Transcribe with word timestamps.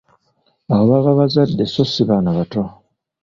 Abo 0.71 0.83
baba 0.91 1.11
bazadde 1.19 1.63
sso 1.67 1.83
si 1.91 2.01
baana 2.09 2.31
bato. 2.37 2.61